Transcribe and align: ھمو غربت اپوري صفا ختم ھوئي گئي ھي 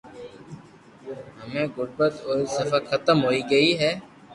ھمو 1.41 1.63
غربت 1.75 2.13
اپوري 2.19 2.45
صفا 2.55 2.79
ختم 2.89 3.17
ھوئي 3.25 3.41
گئي 3.51 3.71
ھي 3.79 3.91